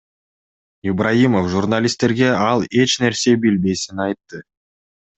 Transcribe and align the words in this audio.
Ибраимов 0.91 1.47
журналисттерге 1.51 2.29
ал 2.49 2.65
эч 2.71 2.97
нерсе 3.05 3.35
билбесин 3.47 3.99
айтты. 4.11 4.47